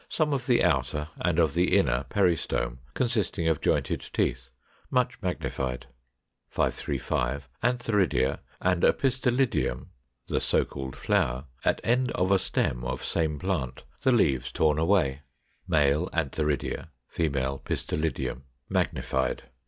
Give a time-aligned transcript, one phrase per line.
[0.09, 4.49] Some of the outer and of the inner peristome (consisting of jointed teeth)
[4.89, 5.85] much magnified.
[6.49, 7.47] 535.
[7.61, 9.89] Antheridia and a pistillidium
[10.25, 14.79] (the so called flower) at end of a stem of same plant, the leaves torn
[14.79, 15.21] away
[15.69, 19.43] (♂, antheridia, ♀, pistillidium), magnified.